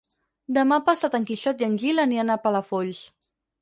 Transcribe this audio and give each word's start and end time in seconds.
Demà 0.57 0.79
passat 0.87 1.19
en 1.21 1.29
Quixot 1.29 1.63
i 1.63 1.69
en 1.71 1.79
Gil 1.87 2.05
aniran 2.09 2.35
a 2.39 2.43
Palafolls. 2.49 3.09